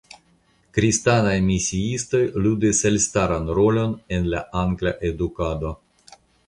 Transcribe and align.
Kristanaj 0.77 1.35
misiistoj 1.49 2.23
ludis 2.47 2.81
elstaran 2.93 3.55
rolon 3.61 3.97
en 4.19 4.29
la 4.35 4.45
angla 4.67 4.97
edukado. 5.13 5.81